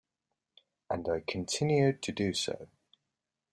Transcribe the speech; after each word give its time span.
And 0.89 1.07
I 1.07 1.19
continued 1.19 2.01
to 2.01 2.11
do 2.11 2.33
so. 2.33 2.69